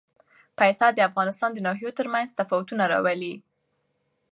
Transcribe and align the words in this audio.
پسه 0.57 0.87
د 0.93 0.99
افغانستان 1.09 1.49
د 1.53 1.59
ناحیو 1.67 1.95
ترمنځ 1.99 2.29
تفاوتونه 2.39 2.83
راولي. 2.93 3.35